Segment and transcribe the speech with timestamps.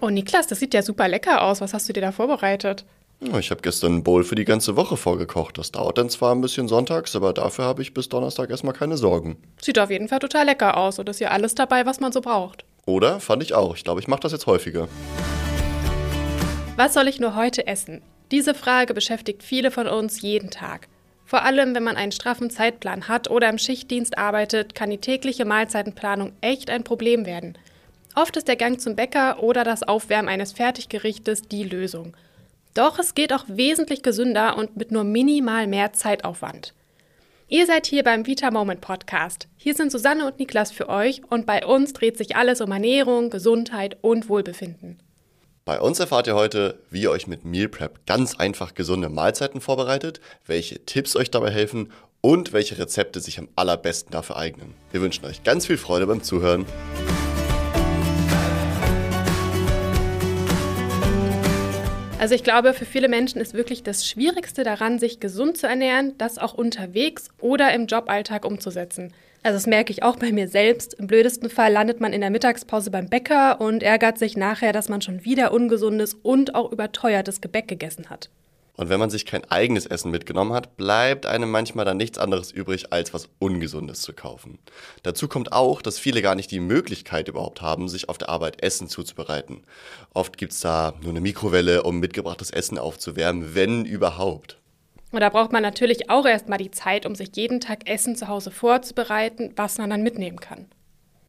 [0.00, 1.60] Oh, Niklas, das sieht ja super lecker aus.
[1.60, 2.84] Was hast du dir da vorbereitet?
[3.20, 5.58] Ich habe gestern einen Bowl für die ganze Woche vorgekocht.
[5.58, 8.96] Das dauert dann zwar ein bisschen sonntags, aber dafür habe ich bis Donnerstag erstmal keine
[8.96, 9.36] Sorgen.
[9.60, 12.20] Sieht auf jeden Fall total lecker aus und ist ja alles dabei, was man so
[12.20, 12.64] braucht.
[12.86, 13.18] Oder?
[13.18, 13.74] Fand ich auch.
[13.74, 14.86] Ich glaube, ich mache das jetzt häufiger.
[16.76, 18.02] Was soll ich nur heute essen?
[18.30, 20.86] Diese Frage beschäftigt viele von uns jeden Tag.
[21.24, 25.44] Vor allem, wenn man einen straffen Zeitplan hat oder im Schichtdienst arbeitet, kann die tägliche
[25.44, 27.58] Mahlzeitenplanung echt ein Problem werden.
[28.20, 32.16] Oft ist der Gang zum Bäcker oder das Aufwärmen eines Fertiggerichtes die Lösung.
[32.74, 36.74] Doch es geht auch wesentlich gesünder und mit nur minimal mehr Zeitaufwand.
[37.46, 39.46] Ihr seid hier beim Vita Moment Podcast.
[39.56, 43.30] Hier sind Susanne und Niklas für euch und bei uns dreht sich alles um Ernährung,
[43.30, 44.98] Gesundheit und Wohlbefinden.
[45.64, 49.60] Bei uns erfahrt ihr heute, wie ihr euch mit Meal Prep ganz einfach gesunde Mahlzeiten
[49.60, 54.74] vorbereitet, welche Tipps euch dabei helfen und welche Rezepte sich am allerbesten dafür eignen.
[54.90, 56.66] Wir wünschen euch ganz viel Freude beim Zuhören.
[62.18, 66.14] Also ich glaube, für viele Menschen ist wirklich das Schwierigste daran, sich gesund zu ernähren,
[66.18, 69.12] das auch unterwegs oder im Joballtag umzusetzen.
[69.44, 70.94] Also das merke ich auch bei mir selbst.
[70.94, 74.88] Im blödesten Fall landet man in der Mittagspause beim Bäcker und ärgert sich nachher, dass
[74.88, 78.30] man schon wieder ungesundes und auch überteuertes Gebäck gegessen hat.
[78.78, 82.52] Und wenn man sich kein eigenes Essen mitgenommen hat, bleibt einem manchmal dann nichts anderes
[82.52, 84.60] übrig, als was Ungesundes zu kaufen.
[85.02, 88.62] Dazu kommt auch, dass viele gar nicht die Möglichkeit überhaupt haben, sich auf der Arbeit
[88.62, 89.64] Essen zuzubereiten.
[90.14, 94.60] Oft gibt's da nur eine Mikrowelle, um mitgebrachtes Essen aufzuwärmen, wenn überhaupt.
[95.10, 98.28] Und da braucht man natürlich auch erstmal die Zeit, um sich jeden Tag Essen zu
[98.28, 100.66] Hause vorzubereiten, was man dann mitnehmen kann.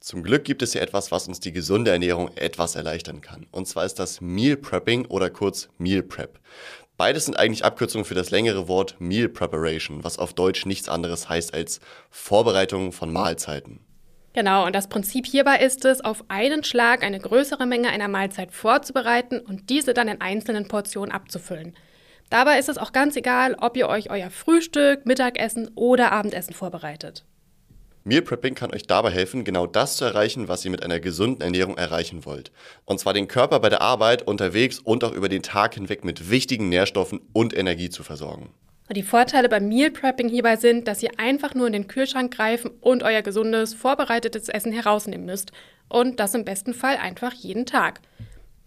[0.02, 3.48] Zum Glück gibt es ja etwas, was uns die gesunde Ernährung etwas erleichtern kann.
[3.52, 6.40] Und zwar ist das Meal Prepping oder kurz Meal Prep.
[7.00, 11.30] Beides sind eigentlich Abkürzungen für das längere Wort Meal Preparation, was auf Deutsch nichts anderes
[11.30, 13.80] heißt als Vorbereitung von Mahlzeiten.
[14.34, 18.52] Genau, und das Prinzip hierbei ist es, auf einen Schlag eine größere Menge einer Mahlzeit
[18.52, 21.74] vorzubereiten und diese dann in einzelnen Portionen abzufüllen.
[22.30, 27.24] Dabei ist es auch ganz egal, ob ihr euch euer Frühstück, Mittagessen oder Abendessen vorbereitet.
[28.10, 31.42] Meal Prepping kann euch dabei helfen, genau das zu erreichen, was ihr mit einer gesunden
[31.42, 32.52] Ernährung erreichen wollt.
[32.86, 36.32] Und zwar den Körper bei der Arbeit, unterwegs und auch über den Tag hinweg mit
[36.32, 38.50] wichtigen Nährstoffen und Energie zu versorgen.
[38.92, 42.72] Die Vorteile beim Meal Prepping hierbei sind, dass ihr einfach nur in den Kühlschrank greifen
[42.82, 45.52] und euer gesundes, vorbereitetes Essen herausnehmen müsst.
[45.88, 48.02] Und das im besten Fall einfach jeden Tag.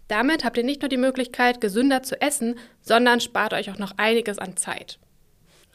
[0.07, 3.97] Damit habt ihr nicht nur die Möglichkeit, gesünder zu essen, sondern spart euch auch noch
[3.97, 4.99] einiges an Zeit.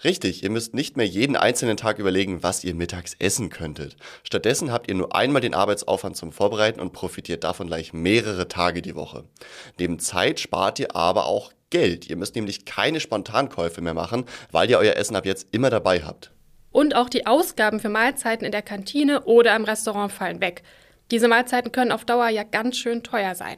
[0.04, 3.96] Richtig, ihr müsst nicht mehr jeden einzelnen Tag überlegen, was ihr mittags essen könntet.
[4.22, 8.80] Stattdessen habt ihr nur einmal den Arbeitsaufwand zum Vorbereiten und profitiert davon gleich mehrere Tage
[8.80, 9.24] die Woche.
[9.78, 12.08] Neben Zeit spart ihr aber auch Geld.
[12.08, 16.02] Ihr müsst nämlich keine Spontankäufe mehr machen, weil ihr euer Essen ab jetzt immer dabei
[16.02, 16.30] habt.
[16.70, 20.62] Und auch die Ausgaben für Mahlzeiten in der Kantine oder im Restaurant fallen weg.
[21.10, 23.56] Diese Mahlzeiten können auf Dauer ja ganz schön teuer sein.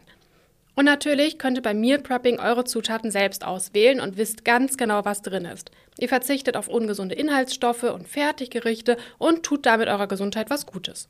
[0.74, 5.04] Und natürlich könnt ihr beim Meal Prepping eure Zutaten selbst auswählen und wisst ganz genau,
[5.04, 5.70] was drin ist.
[5.98, 11.08] Ihr verzichtet auf ungesunde Inhaltsstoffe und Fertiggerichte und tut damit eurer Gesundheit was Gutes.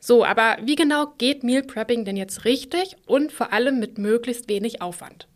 [0.00, 4.48] So, aber wie genau geht Meal Prepping denn jetzt richtig und vor allem mit möglichst
[4.48, 5.26] wenig Aufwand?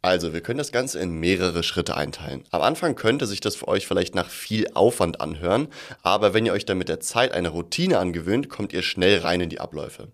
[0.00, 2.44] Also, wir können das Ganze in mehrere Schritte einteilen.
[2.52, 5.66] Am Anfang könnte sich das für euch vielleicht nach viel Aufwand anhören,
[6.04, 9.40] aber wenn ihr euch dann mit der Zeit eine Routine angewöhnt, kommt ihr schnell rein
[9.40, 10.06] in die Abläufe.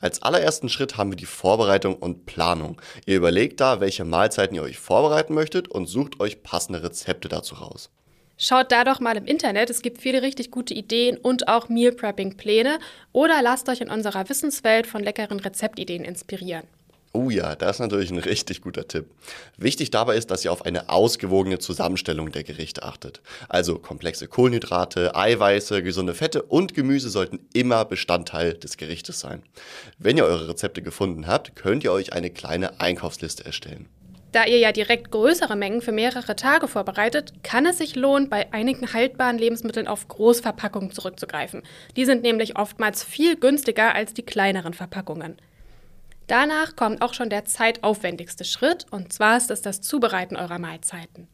[0.00, 2.80] Als allerersten Schritt haben wir die Vorbereitung und Planung.
[3.04, 7.56] Ihr überlegt da, welche Mahlzeiten ihr euch vorbereiten möchtet und sucht euch passende Rezepte dazu
[7.56, 7.90] raus.
[8.38, 11.92] Schaut da doch mal im Internet, es gibt viele richtig gute Ideen und auch Meal
[11.92, 12.78] Prepping Pläne
[13.10, 16.66] oder lasst euch in unserer Wissenswelt von leckeren Rezeptideen inspirieren.
[17.14, 19.04] Oh ja, das ist natürlich ein richtig guter Tipp.
[19.58, 23.20] Wichtig dabei ist, dass ihr auf eine ausgewogene Zusammenstellung der Gerichte achtet.
[23.50, 29.42] Also komplexe Kohlenhydrate, Eiweiße, gesunde Fette und Gemüse sollten immer Bestandteil des Gerichtes sein.
[29.98, 33.90] Wenn ihr eure Rezepte gefunden habt, könnt ihr euch eine kleine Einkaufsliste erstellen.
[34.32, 38.50] Da ihr ja direkt größere Mengen für mehrere Tage vorbereitet, kann es sich lohnen, bei
[38.54, 41.62] einigen haltbaren Lebensmitteln auf Großverpackungen zurückzugreifen.
[41.96, 45.36] Die sind nämlich oftmals viel günstiger als die kleineren Verpackungen.
[46.26, 51.28] Danach kommt auch schon der zeitaufwendigste Schritt, und zwar ist es das Zubereiten eurer Mahlzeiten.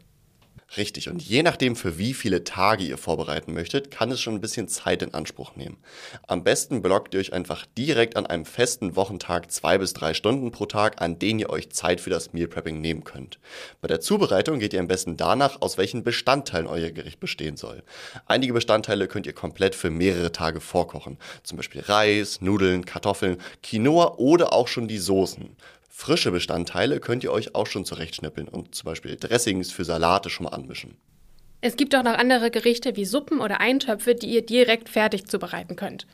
[0.76, 4.42] Richtig, und je nachdem, für wie viele Tage ihr vorbereiten möchtet, kann es schon ein
[4.42, 5.78] bisschen Zeit in Anspruch nehmen.
[6.26, 10.50] Am besten blockt ihr euch einfach direkt an einem festen Wochentag zwei bis drei Stunden
[10.50, 13.38] pro Tag, an denen ihr euch Zeit für das Meal Prepping nehmen könnt.
[13.80, 17.82] Bei der Zubereitung geht ihr am besten danach, aus welchen Bestandteilen euer Gericht bestehen soll.
[18.26, 24.16] Einige Bestandteile könnt ihr komplett für mehrere Tage vorkochen, zum Beispiel Reis, Nudeln, Kartoffeln, Quinoa
[24.18, 25.56] oder auch schon die Soßen.
[26.00, 30.44] Frische Bestandteile könnt ihr euch auch schon zurechtschnippeln und zum Beispiel Dressings für Salate schon
[30.44, 30.96] mal anmischen.
[31.60, 35.74] Es gibt auch noch andere Gerichte wie Suppen oder Eintöpfe, die ihr direkt fertig zubereiten
[35.74, 36.06] könnt.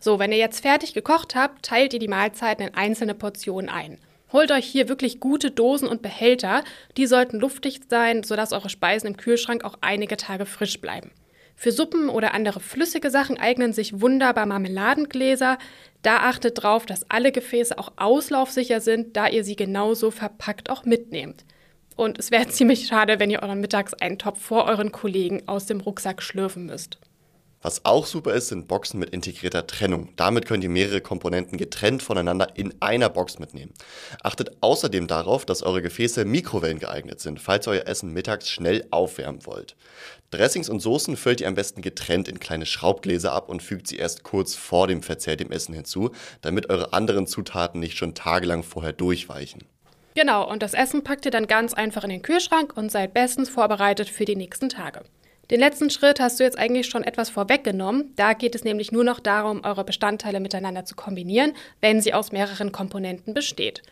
[0.00, 3.98] So, wenn ihr jetzt fertig gekocht habt, teilt ihr die Mahlzeiten in einzelne Portionen ein.
[4.32, 6.64] Holt euch hier wirklich gute Dosen und Behälter.
[6.96, 11.10] Die sollten luftdicht sein, sodass eure Speisen im Kühlschrank auch einige Tage frisch bleiben.
[11.56, 15.58] Für Suppen oder andere flüssige Sachen eignen sich wunderbar Marmeladengläser.
[16.02, 20.84] Da achtet drauf, dass alle Gefäße auch auslaufsicher sind, da ihr sie genauso verpackt auch
[20.84, 21.44] mitnehmt.
[21.96, 26.22] Und es wäre ziemlich schade, wenn ihr euren Mittagseintopf vor euren Kollegen aus dem Rucksack
[26.22, 26.98] schlürfen müsst.
[27.64, 30.10] Was auch super ist, sind Boxen mit integrierter Trennung.
[30.16, 33.72] Damit könnt ihr mehrere Komponenten getrennt voneinander in einer Box mitnehmen.
[34.22, 38.86] Achtet außerdem darauf, dass eure Gefäße Mikrowellen geeignet sind, falls ihr euer Essen mittags schnell
[38.90, 39.76] aufwärmen wollt.
[40.30, 43.96] Dressings und Soßen füllt ihr am besten getrennt in kleine Schraubgläser ab und fügt sie
[43.96, 46.10] erst kurz vor dem Verzehr dem Essen hinzu,
[46.42, 49.64] damit eure anderen Zutaten nicht schon tagelang vorher durchweichen.
[50.14, 53.48] Genau, und das Essen packt ihr dann ganz einfach in den Kühlschrank und seid bestens
[53.48, 55.00] vorbereitet für die nächsten Tage.
[55.50, 58.12] Den letzten Schritt hast du jetzt eigentlich schon etwas vorweggenommen.
[58.16, 61.52] Da geht es nämlich nur noch darum, eure Bestandteile miteinander zu kombinieren,
[61.82, 63.82] wenn sie aus mehreren Komponenten besteht.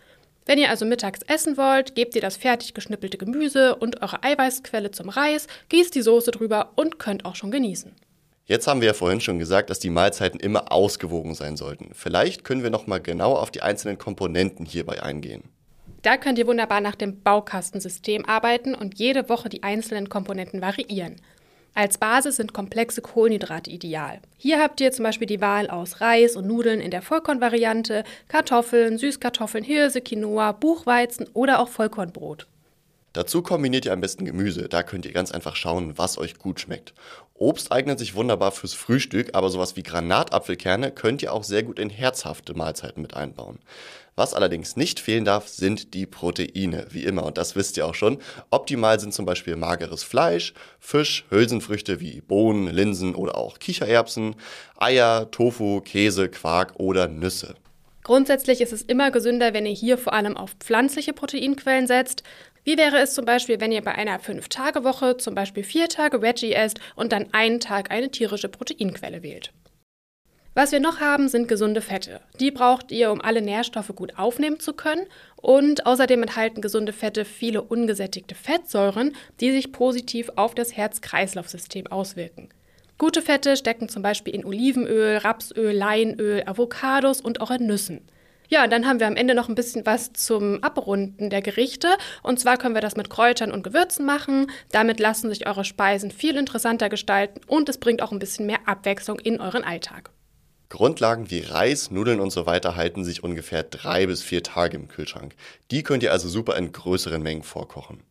[0.46, 4.90] Wenn ihr also mittags essen wollt, gebt ihr das fertig geschnippelte Gemüse und eure Eiweißquelle
[4.90, 7.94] zum Reis, gießt die Soße drüber und könnt auch schon genießen.
[8.46, 11.90] Jetzt haben wir ja vorhin schon gesagt, dass die Mahlzeiten immer ausgewogen sein sollten.
[11.92, 15.44] Vielleicht können wir noch mal genau auf die einzelnen Komponenten hierbei eingehen.
[16.02, 21.20] Da könnt ihr wunderbar nach dem Baukastensystem arbeiten und jede Woche die einzelnen Komponenten variieren.
[21.74, 24.20] Als Basis sind komplexe Kohlenhydrate ideal.
[24.36, 28.98] Hier habt ihr zum Beispiel die Wahl aus Reis und Nudeln in der Vollkornvariante, Kartoffeln,
[28.98, 32.46] Süßkartoffeln, Hirse, Quinoa, Buchweizen oder auch Vollkornbrot.
[33.14, 34.68] Dazu kombiniert ihr am besten Gemüse.
[34.68, 36.94] Da könnt ihr ganz einfach schauen, was euch gut schmeckt.
[37.34, 41.78] Obst eignet sich wunderbar fürs Frühstück, aber sowas wie Granatapfelkerne könnt ihr auch sehr gut
[41.78, 43.58] in herzhafte Mahlzeiten mit einbauen.
[44.14, 47.24] Was allerdings nicht fehlen darf, sind die Proteine, wie immer.
[47.24, 48.18] Und das wisst ihr auch schon.
[48.50, 54.36] Optimal sind zum Beispiel mageres Fleisch, Fisch, Hülsenfrüchte wie Bohnen, Linsen oder auch Kichererbsen,
[54.76, 57.54] Eier, Tofu, Käse, Quark oder Nüsse.
[58.02, 62.22] Grundsätzlich ist es immer gesünder, wenn ihr hier vor allem auf pflanzliche Proteinquellen setzt.
[62.64, 66.52] Wie wäre es zum Beispiel, wenn ihr bei einer 5-Tage-Woche zum Beispiel vier Tage Veggie
[66.52, 69.52] esst und dann einen Tag eine tierische Proteinquelle wählt?
[70.54, 72.20] Was wir noch haben, sind gesunde Fette.
[72.38, 75.06] Die braucht ihr, um alle Nährstoffe gut aufnehmen zu können.
[75.36, 82.50] Und außerdem enthalten gesunde Fette viele ungesättigte Fettsäuren, die sich positiv auf das Herz-Kreislauf-System auswirken.
[82.98, 88.02] Gute Fette stecken zum Beispiel in Olivenöl, Rapsöl, Leinöl, Avocados und auch in Nüssen.
[88.48, 91.88] Ja, und dann haben wir am Ende noch ein bisschen was zum Abrunden der Gerichte.
[92.22, 94.50] Und zwar können wir das mit Kräutern und Gewürzen machen.
[94.70, 98.60] Damit lassen sich eure Speisen viel interessanter gestalten und es bringt auch ein bisschen mehr
[98.66, 100.11] Abwechslung in euren Alltag.
[100.72, 104.88] Grundlagen wie Reis, Nudeln und so weiter halten sich ungefähr drei bis vier Tage im
[104.88, 105.34] Kühlschrank.
[105.70, 108.02] Die könnt ihr also super in größeren Mengen vorkochen.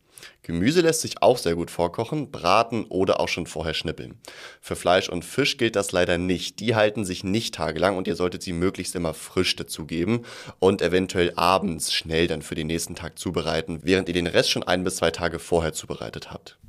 [0.42, 4.14] Gemüse lässt sich auch sehr gut vorkochen, braten oder auch schon vorher schnippeln.
[4.60, 6.60] Für Fleisch und Fisch gilt das leider nicht.
[6.60, 10.24] Die halten sich nicht tagelang und ihr solltet sie möglichst immer frisch dazugeben
[10.60, 14.62] und eventuell abends schnell dann für den nächsten Tag zubereiten, während ihr den Rest schon
[14.62, 16.60] ein bis zwei Tage vorher zubereitet habt.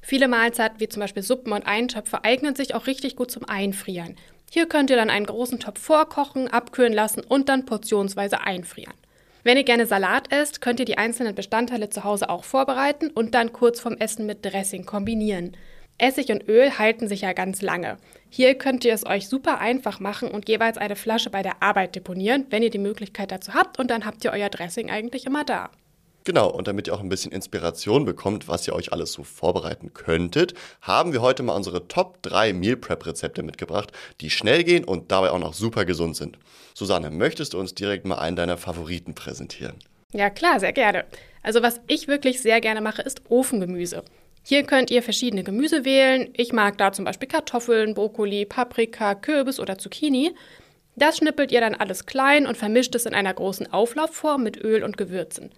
[0.00, 4.16] Viele Mahlzeiten wie zum Beispiel Suppen und Eintöpfe eignen sich auch richtig gut zum Einfrieren.
[4.50, 8.94] Hier könnt ihr dann einen großen Topf vorkochen, abkühlen lassen und dann portionsweise einfrieren.
[9.42, 13.34] Wenn ihr gerne Salat esst, könnt ihr die einzelnen Bestandteile zu Hause auch vorbereiten und
[13.34, 15.56] dann kurz vorm Essen mit Dressing kombinieren.
[15.98, 17.98] Essig und Öl halten sich ja ganz lange.
[18.28, 21.94] Hier könnt ihr es euch super einfach machen und jeweils eine Flasche bei der Arbeit
[21.94, 25.44] deponieren, wenn ihr die Möglichkeit dazu habt und dann habt ihr euer Dressing eigentlich immer
[25.44, 25.70] da.
[26.26, 29.92] Genau, und damit ihr auch ein bisschen Inspiration bekommt, was ihr euch alles so vorbereiten
[29.92, 34.84] könntet, haben wir heute mal unsere Top 3 Meal Prep Rezepte mitgebracht, die schnell gehen
[34.84, 36.38] und dabei auch noch super gesund sind.
[36.72, 39.76] Susanne, möchtest du uns direkt mal einen deiner Favoriten präsentieren?
[40.14, 41.04] Ja, klar, sehr gerne.
[41.42, 44.02] Also was ich wirklich sehr gerne mache, ist Ofengemüse.
[44.42, 46.30] Hier könnt ihr verschiedene Gemüse wählen.
[46.32, 50.34] Ich mag da zum Beispiel Kartoffeln, Brokkoli, Paprika, Kürbis oder Zucchini.
[50.96, 54.84] Das schnippelt ihr dann alles klein und vermischt es in einer großen Auflaufform mit Öl
[54.84, 55.50] und Gewürzen.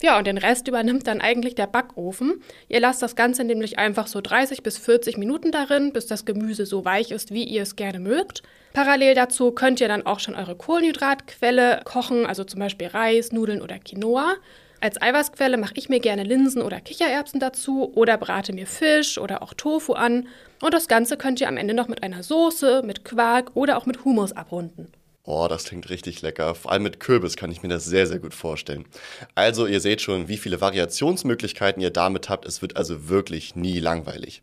[0.00, 2.40] Ja, und den Rest übernimmt dann eigentlich der Backofen.
[2.68, 6.66] Ihr lasst das Ganze nämlich einfach so 30 bis 40 Minuten darin, bis das Gemüse
[6.66, 8.42] so weich ist, wie ihr es gerne mögt.
[8.74, 13.60] Parallel dazu könnt ihr dann auch schon eure Kohlenhydratquelle kochen, also zum Beispiel Reis, Nudeln
[13.60, 14.36] oder Quinoa.
[14.80, 19.42] Als Eiweißquelle mache ich mir gerne Linsen oder Kichererbsen dazu oder brate mir Fisch oder
[19.42, 20.28] auch Tofu an.
[20.62, 23.86] Und das Ganze könnt ihr am Ende noch mit einer Soße, mit Quark oder auch
[23.86, 24.92] mit Hummus abrunden.
[25.30, 26.54] Oh, das klingt richtig lecker.
[26.54, 28.86] Vor allem mit Kürbis kann ich mir das sehr, sehr gut vorstellen.
[29.34, 32.46] Also, ihr seht schon, wie viele Variationsmöglichkeiten ihr damit habt.
[32.46, 34.40] Es wird also wirklich nie langweilig.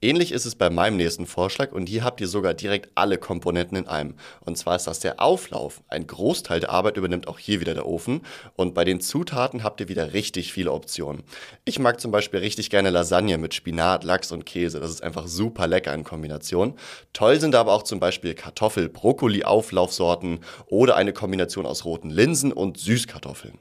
[0.00, 3.76] Ähnlich ist es bei meinem nächsten Vorschlag und hier habt ihr sogar direkt alle Komponenten
[3.76, 4.14] in einem.
[4.40, 5.82] Und zwar ist das der Auflauf.
[5.88, 8.22] Ein Großteil der Arbeit übernimmt auch hier wieder der Ofen.
[8.56, 11.24] Und bei den Zutaten habt ihr wieder richtig viele Optionen.
[11.66, 14.80] Ich mag zum Beispiel richtig gerne Lasagne mit Spinat, Lachs und Käse.
[14.80, 16.72] Das ist einfach super lecker in Kombination.
[17.12, 22.10] Toll sind aber auch zum Beispiel Kartoffel, Brokkoli, Auflaufsorten Sorten oder eine Kombination aus roten
[22.10, 23.58] Linsen und Süßkartoffeln.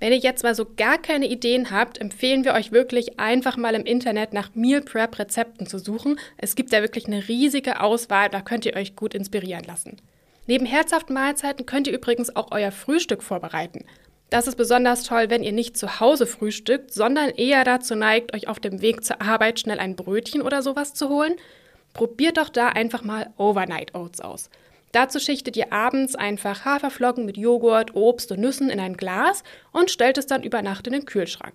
[0.00, 3.76] Wenn ihr jetzt mal so gar keine Ideen habt, empfehlen wir euch wirklich einfach mal
[3.76, 6.18] im Internet nach Meal Prep Rezepten zu suchen.
[6.38, 9.98] Es gibt da wirklich eine riesige Auswahl, da könnt ihr euch gut inspirieren lassen.
[10.48, 13.84] Neben herzhaften Mahlzeiten könnt ihr übrigens auch euer Frühstück vorbereiten.
[14.28, 18.48] Das ist besonders toll, wenn ihr nicht zu Hause frühstückt, sondern eher dazu neigt, euch
[18.48, 21.34] auf dem Weg zur Arbeit schnell ein Brötchen oder sowas zu holen.
[21.92, 24.50] Probiert doch da einfach mal Overnight Oats aus.
[24.92, 29.90] Dazu schichtet ihr abends einfach Haferflocken mit Joghurt, Obst und Nüssen in ein Glas und
[29.90, 31.54] stellt es dann über Nacht in den Kühlschrank.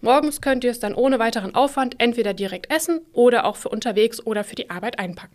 [0.00, 4.24] Morgens könnt ihr es dann ohne weiteren Aufwand entweder direkt essen oder auch für unterwegs
[4.24, 5.34] oder für die Arbeit einpacken.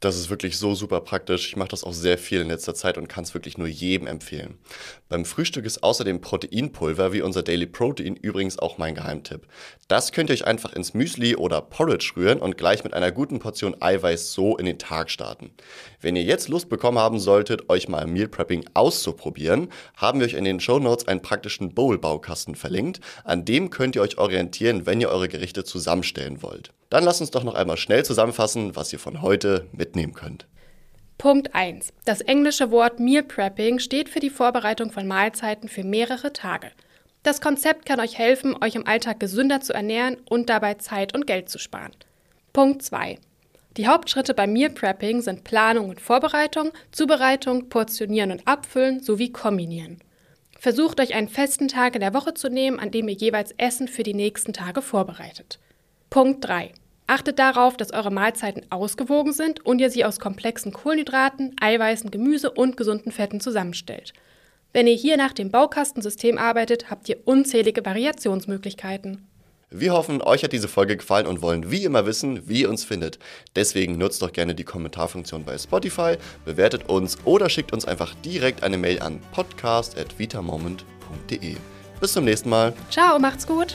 [0.00, 1.48] Das ist wirklich so super praktisch.
[1.48, 4.06] Ich mache das auch sehr viel in letzter Zeit und kann es wirklich nur jedem
[4.06, 4.58] empfehlen.
[5.08, 9.46] Beim Frühstück ist außerdem Proteinpulver wie unser Daily Protein übrigens auch mein Geheimtipp.
[9.88, 13.38] Das könnt ihr euch einfach ins Müsli oder Porridge rühren und gleich mit einer guten
[13.38, 15.52] Portion Eiweiß so in den Tag starten.
[16.00, 20.34] Wenn ihr jetzt Lust bekommen haben solltet, euch mal Meal Prepping auszuprobieren, haben wir euch
[20.34, 23.00] in den Show Notes einen praktischen Bowl-Baukasten verlinkt.
[23.24, 26.72] An dem könnt ihr euch orientieren, wenn ihr eure Gerichte zusammenstellen wollt.
[26.90, 30.46] Dann lasst uns doch noch einmal schnell zusammenfassen, was ihr von heute mitnehmen könnt.
[31.18, 31.92] Punkt 1.
[32.04, 36.72] Das englische Wort Meal Prepping steht für die Vorbereitung von Mahlzeiten für mehrere Tage.
[37.22, 41.26] Das Konzept kann euch helfen, euch im Alltag gesünder zu ernähren und dabei Zeit und
[41.26, 41.92] Geld zu sparen.
[42.52, 43.18] Punkt 2.
[43.76, 49.98] Die Hauptschritte beim Meal Prepping sind Planung und Vorbereitung, Zubereitung, Portionieren und Abfüllen sowie Kombinieren.
[50.58, 53.88] Versucht euch einen festen Tag in der Woche zu nehmen, an dem ihr jeweils Essen
[53.88, 55.58] für die nächsten Tage vorbereitet.
[56.10, 56.72] Punkt 3.
[57.06, 62.50] Achtet darauf, dass eure Mahlzeiten ausgewogen sind und ihr sie aus komplexen Kohlenhydraten, Eiweißen, Gemüse
[62.50, 64.12] und gesunden Fetten zusammenstellt.
[64.72, 69.24] Wenn ihr hier nach dem Baukastensystem arbeitet, habt ihr unzählige Variationsmöglichkeiten.
[69.70, 72.84] Wir hoffen, euch hat diese Folge gefallen und wollen wie immer wissen, wie ihr uns
[72.84, 73.18] findet.
[73.56, 78.62] Deswegen nutzt doch gerne die Kommentarfunktion bei Spotify, bewertet uns oder schickt uns einfach direkt
[78.62, 81.56] eine Mail an podcast.vitamoment.de.
[82.00, 82.72] Bis zum nächsten Mal.
[82.90, 83.74] Ciao, macht's gut.